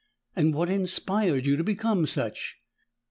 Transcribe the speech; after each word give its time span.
"And 0.35 0.55
what 0.55 0.71
inspired 0.71 1.45
you 1.45 1.55
to 1.57 1.63
become 1.63 2.07
such?" 2.07 2.57